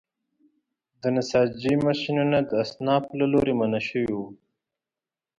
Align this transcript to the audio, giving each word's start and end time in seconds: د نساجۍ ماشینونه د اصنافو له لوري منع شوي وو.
د 1.01 1.03
نساجۍ 1.15 1.75
ماشینونه 1.85 2.37
د 2.49 2.51
اصنافو 2.63 3.11
له 3.19 3.25
لوري 3.33 3.53
منع 3.59 3.81
شوي 3.89 4.11
وو. 4.17 4.27